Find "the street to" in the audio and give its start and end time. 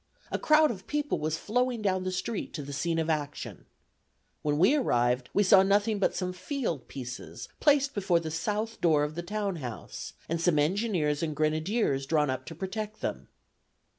2.05-2.63